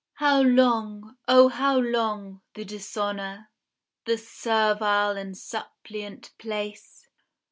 [0.15, 3.51] How long, O how long, the dishonor,
[4.05, 7.07] The servile and suppliant place?